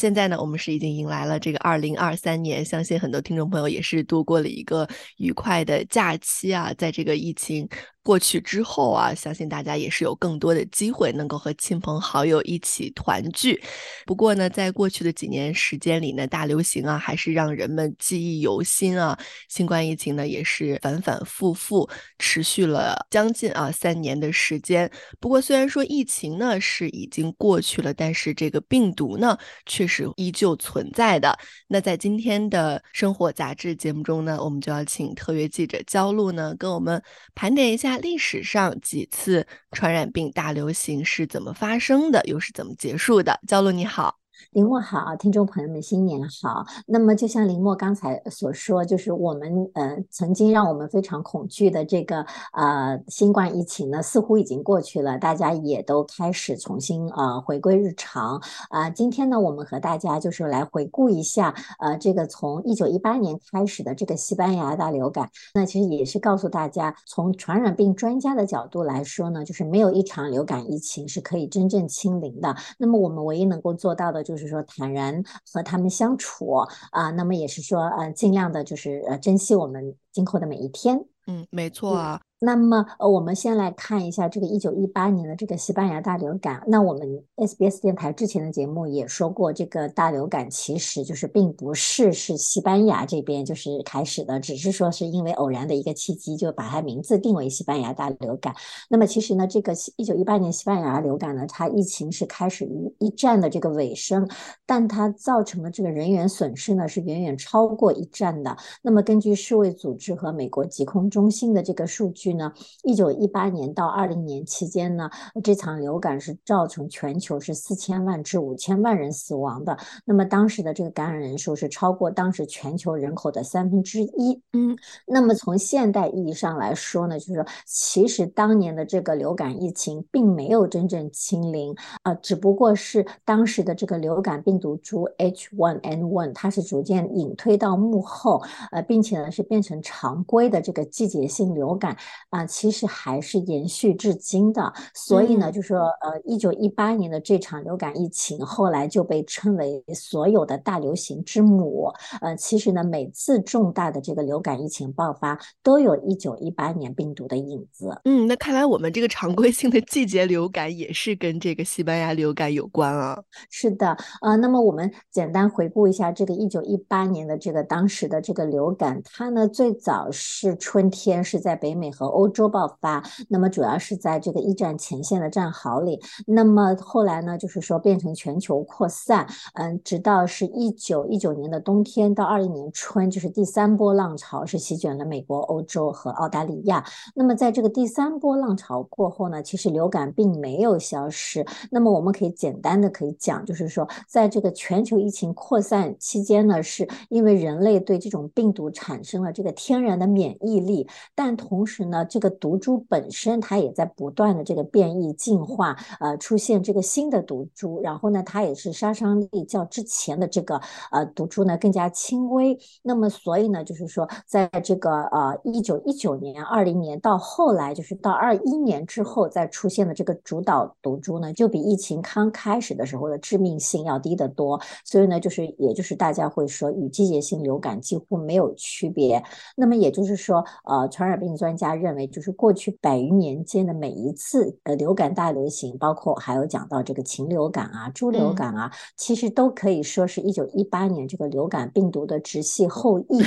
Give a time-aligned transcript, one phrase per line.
[0.00, 4.88] 现在呢，我们是已经迎来了这个二零二三年，相信很多听众朋友也是度过了一个
[5.18, 7.68] 愉快的假期啊，在这个疫情。
[8.02, 13.62] 过去之后啊，相信大家也是有更多的机会能够和亲朋好友一起团聚。
[14.06, 19.18] 不过呢，在过去的几年时间里呢，大流行啊，还是让人们记忆犹新啊。
[19.48, 21.88] 新冠疫情呢，也是反反复复
[22.18, 24.90] 持续了将近啊三年的时间。
[25.20, 29.36] 不过，虽然说疫情呢是已经过去了，但是这个病毒呢，
[29.66, 31.38] 却是依旧存在的。
[31.68, 37.00] 那在今天的生活杂志节目中呢，我们就要请特约记者焦露呢，跟我们
[37.34, 37.89] 盘点一下。
[37.98, 43.40] 历史上几次传染病大流行是怎么发生的，又是怎么结束的？
[43.46, 44.19] 焦露你好。
[44.52, 46.64] 林墨好，听众朋友们新年好。
[46.86, 58.88] 那么就像林墨刚才所说，就是我们呃曾经让我们非常恐惧的这个呃新冠疫情呢，似乎已经过去了，大家也都开始重新呃回归日常啊。
[58.88, 65.30] 今天呢，我们和大家就是来回顾一下呃这个从一九一八年开始的这个西班牙大流感。
[65.54, 72.56] 那其实也是告诉大家，从传染病专家的角度来说呢，就是没有一场流感疫情是可以真正清零的。
[72.78, 74.24] 那么我们唯一能够做到的。
[74.30, 76.52] 就是说，坦然和他们相处
[76.92, 81.04] 啊，那么也是说，呃，尽量的，就是呃，珍惜我们今后的每一天。
[81.26, 82.20] 嗯，没错啊。
[82.42, 86.62] 那么，呃，我们先来看一下这个一九一八年的这个西班牙大流感。
[86.66, 98.54] 那我们 SBS 电台之前的节目也说过，这个大流感其实就是并不是是西班牙这边就是开始的，只是说是因为偶然的一个契机，就把它名字定为西班牙大流感。
[98.88, 104.26] 那么其实呢，这个一九一八年西班牙流感呢，它疫情是开始于一战的这个尾声，
[104.64, 108.56] 但它造成的这个人员损失呢，是远远超过一战的。
[108.80, 112.30] 那么根据世卫组织和美国疾控中心的这个数据。
[112.32, 112.52] 呢，
[112.84, 115.10] 一九一八年到二零年期间呢，
[115.44, 119.76] 这场流感是造成全球是四千万至五千万人死亡的。
[120.06, 124.40] 那么当时的这个感染人数是超过当时全球人口的三分之一。
[124.52, 124.74] 嗯，
[125.06, 141.96] 那么从现代意义上来说呢，就是说其实当年的这个流感疫情并没有真正清零啊，只不过是当时的这个流感病毒株 H1N1 它是逐渐隐退到幕后，呃，并且呢是变成常规的这个季节性流感。
[142.30, 151.92] 啊，其实还是延续至今的，所以呢，就说呃，一九一八年的这场流感疫情，后来就被称为所有的大流行之母。
[152.20, 158.00] 呃，其实呢，每次重大的这个流感疫情爆发，都有一九一八年病毒的影子。
[158.04, 163.20] 嗯，那看来我们这个常规性的季节流感也是跟这个西班牙流感有关啊。
[163.50, 176.00] 是的，呃，那么我们简单回顾一下这个一九一八年的这个当时的这个流感，它呢最早是春天是在北美和欧洲爆发，那么主要是在这个一战前线的战壕里。
[176.26, 186.84] 那么后来呢，就是说变成全球扩散，嗯，直到是一九一九年的冬天到二零年春，就是第三波浪潮是席卷了美国、欧洲和澳大利亚。
[187.14, 191.46] 那么在这个第三波浪潮过后呢，其实流感并没有消失。
[191.70, 202.00] 那么我们可以简单的可以讲，就是说在这个全球疫情扩散期间呢，是因为人类对这种病毒产生了这个天然的免疫力，但同时呢。
[202.10, 210.60] 这个毒株本身它也在不断的这个变异进化，呃，出现这个新的毒株，然后呢，它也是杀伤力较之前的这个
[210.90, 212.58] 呃毒株呢更加轻微。
[212.82, 224.60] 那么所以呢，就是说，在这个呃一九一九年、二零年到后来，就是到二一年之后再出现的这个主导毒株呢，就比疫情刚开始的时候的致命性要低得多。
[224.84, 229.22] 所以呢，就是也就是大家会说与季节性流感几乎没有区别。
[229.60, 232.00] 那么也就是说，呃，传染病专家认为。
[232.10, 243.22] 就是过去百余年间的每一次呃流感大流行，包括还有讲到这个禽流感啊、猪流感啊，其实都可以说是一九一八年这个流感病毒的直系后 裔。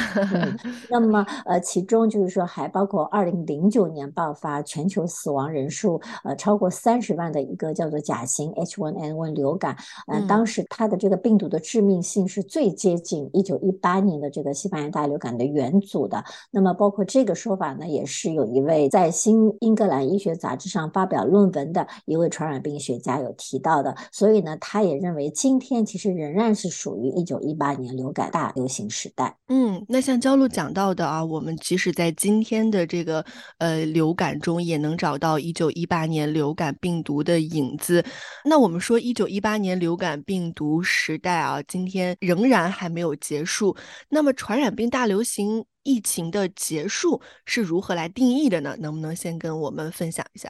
[0.89, 9.77] 那么呃，其中就是说还包括二零零九年爆发全球死亡人数呃超过三十万的一个叫做甲型 H1N1 流感，
[10.07, 16.22] 呃，当时它的这个病毒的致命性是最接近一九一八年的这个西班牙大流感的元祖的。
[16.49, 18.63] 那么包括这个说法呢，也是有一。
[18.63, 29.35] 位在《新英格兰医学杂志》上发表论文的一位传染病学家有提到的，所以呢，他也认为今天其实仍然是属于一九一八年流感大流行时代。
[29.49, 33.25] 嗯，那像焦露讲到的啊，我们即使在今天的这个
[33.57, 38.01] 呃流感中，也能找到一九一八年流感病毒的影子。
[38.45, 43.75] 那我们说一九一八年流感病毒时代啊，今天仍然还没有结束。
[44.07, 45.65] 那么传染病大流行。
[45.83, 48.75] 疫情的结束是如何来定义的呢？
[48.79, 50.49] 能不能先跟我们分享一下？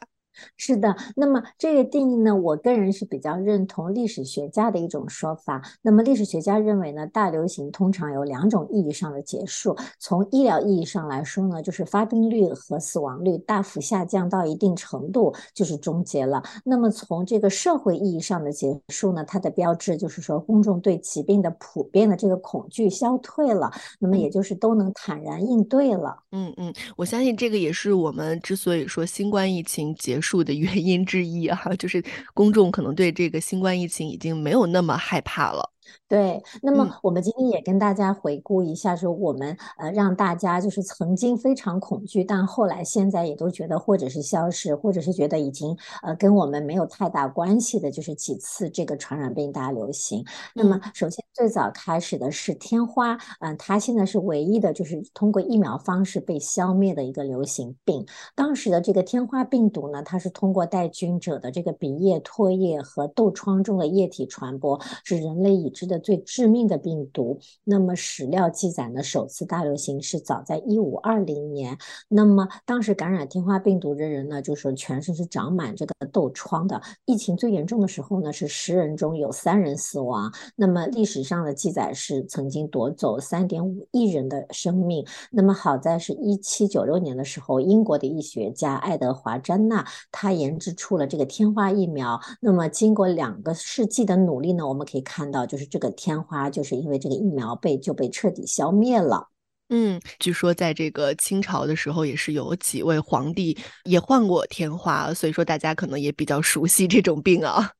[0.58, 5.62] 是的，那么这个定义呢，我个人是比较认同历史学家的一种说法。
[5.82, 9.76] 那么历史学家认为呢，大流行通常有两种意义上的结束。
[10.00, 16.42] 从医疗意义上来说呢，就是发病率和死亡率大幅下降到一定程度，就是终结了。
[16.64, 26.18] 那么从这个社会意义上的结束呢，它的标志就是说公众对疾病的普遍的这个恐惧消退了，那么也就是都能坦然应对了。
[26.32, 32.02] 嗯嗯，我相信这个也是我们之所以说新冠疫情结数的原因之一哈，就是
[32.34, 35.73] 公众可能对这个新冠疫情已经没有那么害怕了。
[36.08, 50.24] 对，那么我们今天也跟大家回顾一下，说我们呃让大家就是曾经非常恐惧，但后来现在也都觉得或者是消失，或者是觉得已经呃跟我们没有太大关系的，就是几次这个传染病大流行。
[50.54, 58.06] 那么首先最早开始的是天花，嗯，它现在是唯一的就是通过疫苗方式被消灭的一个流行病。
[58.36, 66.04] 当时的这个天花病毒呢，它是通过带菌者的这个鼻液、唾液和痘疮中的液体传播，是人类已知的。
[66.04, 67.40] 最致命的病毒。
[67.64, 71.78] 那么史料记载呢，首次大流行是早在一五二零年。
[72.10, 76.82] 那么当时感染天花病毒的人呢，就说全身是长满这个痘疮的。
[77.06, 80.30] 疫情最严重的时候呢，是十人中有三人死亡。
[80.58, 85.06] 那么历史上的记载是曾经夺走三点五亿人的生命。
[85.32, 92.20] 那么好在是一七九六年的时候，英国的医学家爱德华詹纳他研制出了这个天花疫苗。
[92.42, 95.94] 那么经过两个世纪的努力呢，我们可以看到就是是这个。
[95.96, 99.30] 天花就是因为这个疫苗被就被彻底消灭了。
[99.70, 107.72] 嗯，据说在这个清朝的时候，也是有几位皇帝也患过天花，所以说大家可能也比较熟悉这种病啊。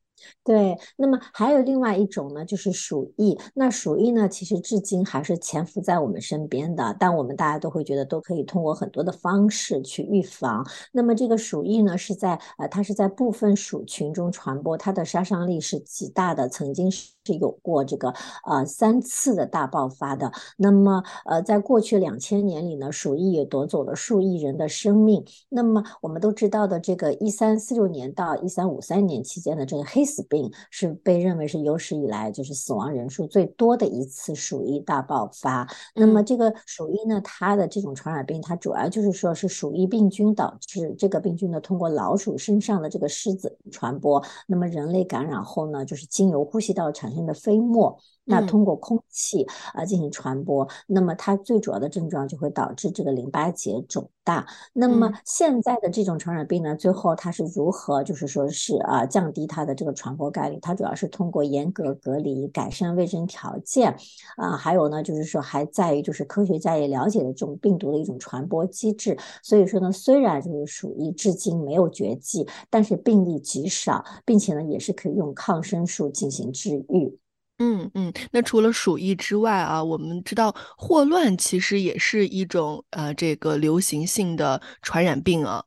[0.42, 3.38] 对，那么还有另外一种呢，就是鼠疫。
[3.54, 10.66] 那鼠疫呢，其实至今还是潜伏在我们身边的，但我们大家都会觉得都可以通过很多的方式去预防。
[10.94, 18.14] 那么这个鼠疫呢，是在呃，它是在部分鼠群中传播，它的杀伤力是极大的，曾经是有过这个
[18.46, 20.30] 呃三次的大爆发的。
[20.58, 25.24] 那么呃，在过去两千年里呢，鼠疫也夺走了数亿人的生命。
[25.48, 35.68] 那么我们都知道的，这个一三四六年到一三五三年期间的这个黑死病是被认为是有史以来就是死亡人数最多的一次鼠疫大爆发。
[35.96, 44.24] 那么这个鼠疫呢，它的这种传染病，它主要就是说是鼠疫病菌导致这个病菌呢通过老鼠身上的这个虱子传播。
[44.48, 48.00] 那么人类感染后呢，就是经由呼吸道产生的飞沫。
[48.26, 54.46] 那通过空气啊进行传播，那么它最主要的症状就会导致这个淋巴结肿大。
[54.72, 60.58] 那么现在的这种传染病呢，最后它是如何就是说是啊降低它的这个传播概率？
[60.62, 63.96] 它主要是通过严格隔离、改善卫生条件
[64.38, 69.18] 啊，还有呢就是说还在于就是科学家也了解了这种病毒的一种传播机制。
[69.42, 77.18] 所以说呢，虽然就是属于至今没有绝迹，但是病例极少，并且呢也是可以用抗生素进行治愈。
[77.64, 85.64] 嗯嗯，那除了鼠疫之外啊，我们知道霍乱其实也是一种呃这个流行性的传染病啊。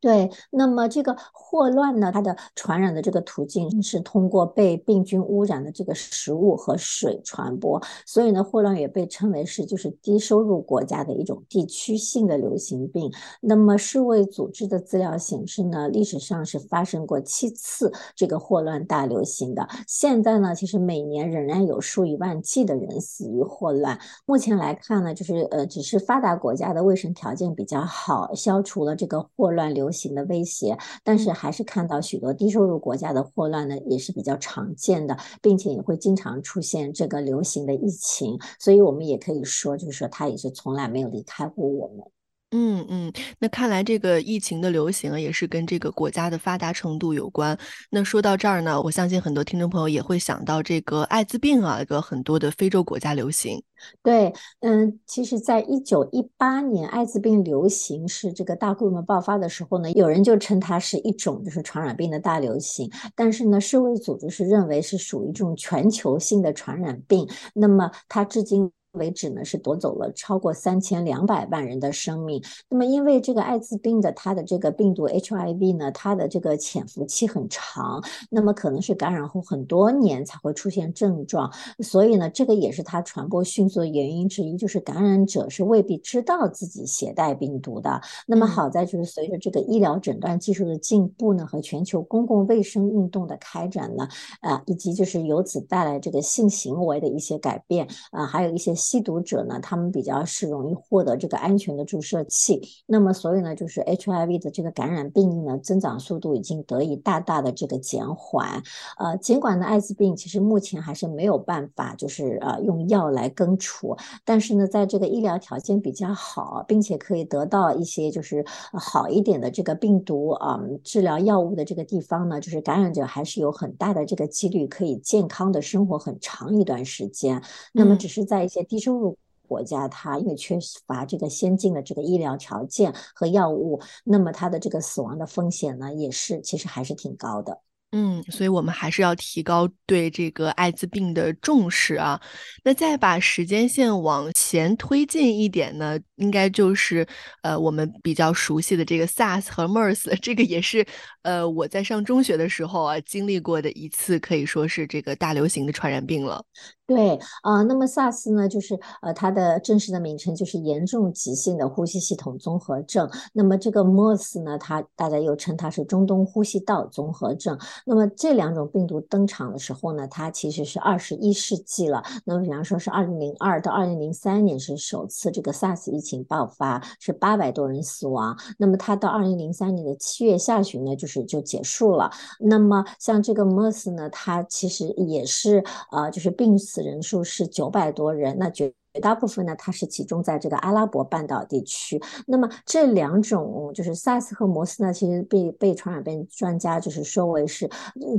[0.00, 13.12] 对，那么这个霍乱呢，它的传染的这个途径是通过被病菌污染的这个食物和水传播，所以呢，霍乱也被称为是就是低收入国家的一种地区性的流行病。
[13.40, 19.68] 那么世卫组织的资料显示呢，历史上是发生过七次这个霍乱大流行的。
[19.86, 23.98] 现在呢，其实每年仍然有数以万计的人死于霍乱。
[24.24, 29.65] 目前来看呢，就是呃，只是发达国家的卫生条件比较好，消除了这个霍乱。
[29.68, 42.15] 流行的威胁，但是还是看到许多低收入国家的霍乱呢，也是比较常见的，并且也会经常出现这个流行的疫情，所以我们也可以说，就是说它也是从来没有离开过我们。
[42.52, 47.58] 嗯嗯，那看来这个疫情的流行，也是跟这个国家的发达程度有关。
[47.90, 53.60] 那说到这儿呢，我相信很多听众朋友也会想到这个艾滋病啊，一个很多的非洲国家流行。
[54.00, 62.88] 对，嗯，其实，在一九一八年艾滋病流行是这个大规模爆发的时候呢，有人就称它是一种就是传染病的大流行。
[63.16, 67.28] 但是呢，世卫组织是认为是属于这种全球性的传染病。
[67.54, 68.70] 那么它至今。
[68.96, 72.42] 为止呢，是夺走了超过三千两百万人的生命。
[72.68, 88.00] 那么，因为这个艾滋病的它的这个病毒 HIV 呢，它的这个潜伏期很长，那么可能是感染后很多年才会出现症状，所以呢，这个也是它传播迅速的原因之一，就是感染者是未必知道自己携带病毒的。
[88.26, 94.08] 那么好在就是随着这个医疗诊断技术的进步呢，和全球公共卫生运动的开展呢，
[94.40, 98.74] 啊，以及就是由此带来这个性行为的一些改变啊，还有一些。
[98.86, 102.62] 吸毒者呢，他们比较是容易获得这个安全的注射器。
[102.86, 108.62] 那么所以呢，就是 HIV 的这个感染病例呢，增长速度已经得以大大的这个减缓。
[108.96, 127.42] 呃，尽管呢，艾滋病其实目前还是没有办法，就是呃用药来根除，但是呢，在这个医疗条件比较好，并且可以得到一些就是好一点的这个病毒啊治疗药物的这个地方呢，就是感染者还是有很大的这个几率可以健康的生活很长一段时间。
[127.72, 129.16] 那么只是在一些低收入
[129.48, 137.62] 国家，它因为缺乏这个先进的这个医疗条件和药物，那么它的这个死亡的风险呢，也是其实还是挺高的。
[137.98, 142.20] 嗯，所以我们还是要提高对这个艾滋病的重视啊。
[142.62, 147.06] 那再把时间线往前推进一点呢，应该就是
[147.42, 150.86] 呃我们比较熟悉的这个 SARS 和 MERS，这个也是
[151.22, 156.44] 呃我在上中学的时候啊经历过的一次可以说是这个大流行的传染病了。
[156.86, 163.10] 对啊，那么 SARS 呢，就是呃它的正式的名称就是严重急性的呼吸系统综合症。
[163.32, 167.58] 那么这个 MERS 呢，它大家又称它是中东呼吸道综合症。
[167.88, 172.02] 那么这两种病毒登场的时候呢，它其实是二十一世纪了。
[172.24, 178.36] 那么比方说是二零零二到二零零三年是首次这个 SARS 疫情爆发，是八百多人死亡。
[178.58, 182.10] 那么它到二零零三年的七月下旬呢，就是就结束了。
[182.40, 185.62] 那么像这个 MERS 呢，它其实也是
[185.92, 188.36] 呃，就是病死人数是九百多人。
[188.36, 192.00] 那绝大部分呢，它是集中在这个阿拉伯半岛地区。
[192.26, 197.68] 那么这两种就是 SARS 和摩斯呢，其实被被传染病专家就是说为是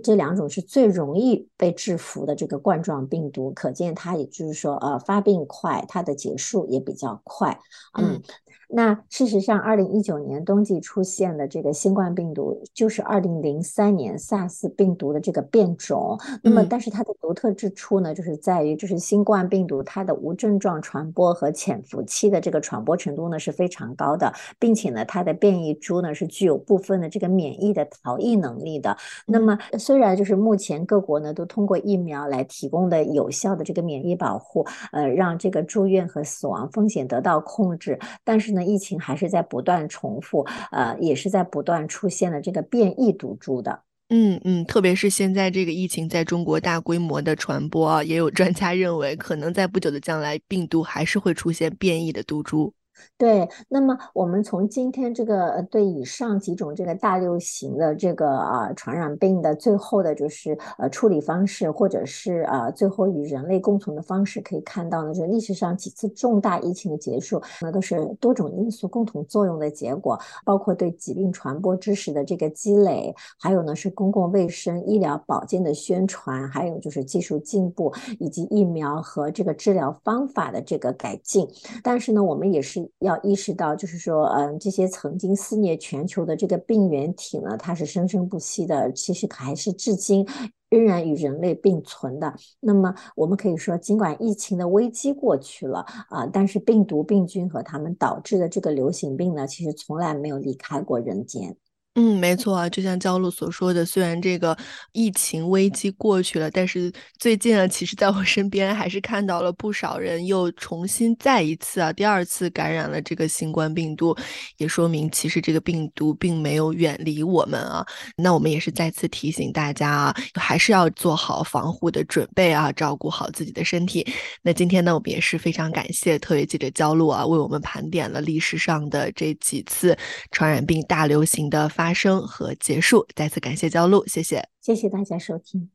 [0.03, 3.51] 这两种是最容易被制服的这个冠状病毒。
[3.51, 7.57] 可见它也就是说，呃，发病快，它的结束也比较快。
[7.97, 8.21] 嗯。
[8.69, 16.19] 那事实上，二零一九年冬季出现的这个新冠病毒，就是二零零三年 SARS 病毒的这个变种。
[16.43, 28.97] 那么，但是它的独特之处呢，就是在于，就是新冠病毒它的无症状传播和潜伏期的这个传播程度呢是非常高的，并且呢，它的变异株呢是具有部分的这个免疫的逃逸能力的。
[29.25, 38.56] 那么，虽然就是目前各国呢都通过疫苗来提供的有效的这个免疫保护，呃，让这个住院和死亡风险得到控制，但是。
[38.57, 43.83] 那疫情还是在不断重复，呃，也是在不断出现了这个变异毒株的。
[44.09, 52.73] 嗯嗯，特别是现在这个疫情在中国大规模的传播，也有专家认为，可能在不久的将来，病毒还是会出现变异的毒株。
[53.17, 81.47] 对，那么我们从今天这个对以上几种这个大流行的这个啊传染病的最后的就是呃处理方式，或者是啊最后与人类共存的方式，可以看到呢，这历史上几次重大疫情的结束，那都是多种因素共同作用的结果，包括对疾病传播知识的这个积累，还有呢是公共卫生、医疗保健的宣传，还有就是技术进步以及疫苗和这个治疗方法的这个改进。
[81.81, 82.86] 但是呢，我们也是。
[82.99, 90.25] 要意识到，就是说，嗯，这些曾经肆虐全球的这个病原体呢，它是生生不息的，其实还是至今
[90.69, 92.33] 仍然与人类并存的。
[92.59, 101.55] 那么，我们可以说，尽管疫情的危机过去了啊，但是病毒、病菌和它们导致的这个流行病呢，其实从来没有离开过人间。
[101.99, 104.55] 嗯，没错啊，就像焦露所说的，虽然这个
[104.91, 114.15] 疫情危机过去了，但是最近啊，其实在我身边还是看到了不少人又重新再一次啊，第二次感染了这个新冠病毒，
[114.57, 117.83] 也说明其实这个病毒并没有远离我们啊。
[118.15, 124.05] 那我们也是再次提醒大家啊，还是要做好防护的准备啊，照顾好自己的身体。
[124.43, 129.97] 那今天呢，我们也是非常感谢特约记者焦露啊，为我们盘点了历史上的这几次
[130.29, 131.86] 传染病大流行的发。
[131.87, 135.69] 发生和结束，再次感谢焦露，谢谢，谢谢大家收听。